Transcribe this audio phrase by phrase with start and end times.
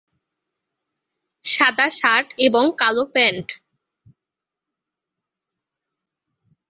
[1.43, 3.47] সাদা শার্ট এবং কালো প্যান্ট।